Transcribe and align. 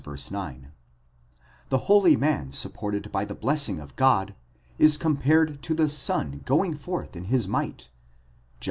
9); 0.31 0.71
the 1.69 1.77
holy 1.77 2.15
man 2.17 2.51
supported 2.51 3.11
by 3.11 3.23
the 3.23 3.35
blessing 3.35 3.79
of 3.79 3.95
God, 3.95 4.33
is 4.79 4.97
compared 4.97 5.61
to 5.61 5.75
the 5.75 5.87
sun 5.89 6.41
going 6.45 6.73
forth 6.73 7.15
in 7.15 7.25
his 7.25 7.47
might 7.47 7.81
(Judg. 7.83 7.87